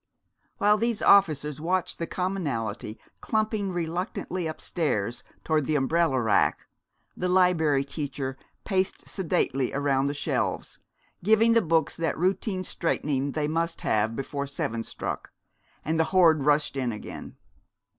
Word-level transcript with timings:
While 0.57 0.79
these 0.79 1.03
officers 1.03 1.61
watched 1.61 1.99
the 1.99 2.07
commonalty 2.07 2.97
clumping 3.19 3.71
reluctantly 3.71 4.47
upstairs 4.47 5.23
toward 5.43 5.67
the 5.67 5.75
umbrella 5.75 6.19
rack, 6.19 6.65
the 7.15 7.27
Liberry 7.29 7.83
Teacher 7.85 8.35
paced 8.65 9.07
sedately 9.07 9.71
around 9.75 10.07
the 10.07 10.15
shelves, 10.15 10.79
giving 11.23 11.51
the 11.51 11.61
books 11.61 11.95
that 11.97 12.17
routine 12.17 12.63
straightening 12.63 13.33
they 13.33 13.47
must 13.47 13.81
have 13.81 14.15
before 14.15 14.47
seven 14.47 14.81
struck 14.81 15.31
and 15.85 15.99
the 15.99 16.05
horde 16.05 16.41
rushed 16.41 16.75
in 16.75 16.91
again. 16.91 17.35